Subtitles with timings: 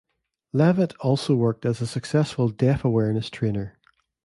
[0.51, 3.77] Levitt also worked as a successful Deaf Awareness trainer.